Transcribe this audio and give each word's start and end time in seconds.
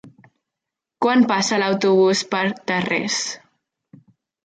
Quan 1.05 1.27
passa 1.33 1.61
l'autobús 1.65 2.25
per 2.35 2.43
Tarrés? 2.73 3.23